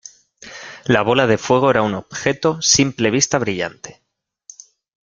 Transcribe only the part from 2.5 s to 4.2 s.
simple vista brillante.